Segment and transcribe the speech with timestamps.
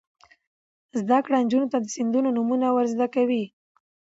[0.99, 3.43] زده کړه نجونو ته د سیندونو نومونه ور زده کوي.